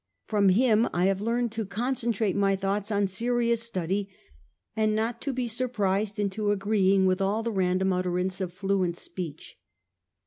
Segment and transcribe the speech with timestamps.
[0.25, 4.09] From him I have learned to concen trate my thoughts on serious study,
[4.75, 9.59] and not to be surprised intoagreeing with all the random utterance of fluent speech.